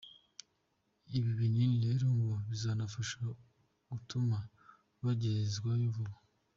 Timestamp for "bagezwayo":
5.03-5.87